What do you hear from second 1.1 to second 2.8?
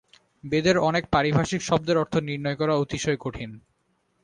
পারিভাষিক শব্দের অর্থ নির্ণয় করা